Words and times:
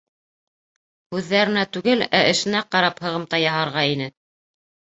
Һүҙҙәренә 1.15 1.67
түгел, 1.77 2.03
ә 2.21 2.23
эшенә 2.31 2.65
ҡарап 2.73 3.05
һығымта 3.07 3.43
яһарға 3.45 3.87
ине. 3.95 4.13